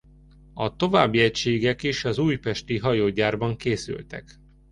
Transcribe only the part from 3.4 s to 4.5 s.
készültek.